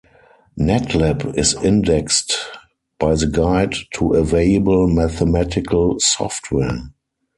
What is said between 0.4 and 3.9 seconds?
Netlib is indexed by the Guide